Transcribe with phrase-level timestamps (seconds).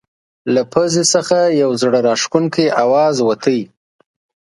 [0.53, 3.63] له پزې نه یو زړه راښکونکی اواز وتله.